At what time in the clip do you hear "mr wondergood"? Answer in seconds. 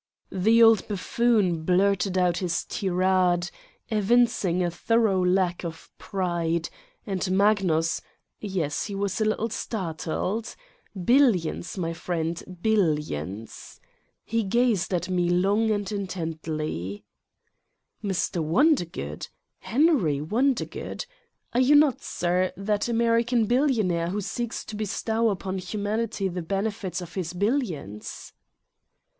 18.03-19.27